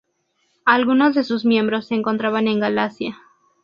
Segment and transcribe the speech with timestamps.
[0.65, 3.19] Algunos de sus miembros se encontraban en Galacia.